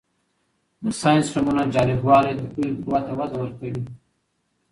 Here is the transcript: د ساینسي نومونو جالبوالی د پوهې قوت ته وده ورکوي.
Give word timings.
د 0.83 0.85
ساینسي 1.01 1.29
نومونو 1.35 1.71
جالبوالی 1.73 2.33
د 2.35 2.41
پوهې 2.53 2.71
قوت 2.83 3.03
ته 3.07 3.11
وده 3.19 3.35
ورکوي. 3.39 3.81